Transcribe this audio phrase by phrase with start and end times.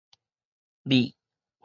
[0.89, 0.99] 覕